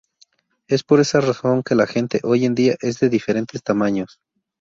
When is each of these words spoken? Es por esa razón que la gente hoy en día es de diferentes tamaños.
Es 0.67 0.81
por 0.81 0.99
esa 0.99 1.21
razón 1.21 1.61
que 1.61 1.75
la 1.75 1.85
gente 1.85 2.21
hoy 2.23 2.43
en 2.45 2.55
día 2.55 2.75
es 2.81 2.99
de 2.99 3.07
diferentes 3.07 3.61
tamaños. 3.61 4.19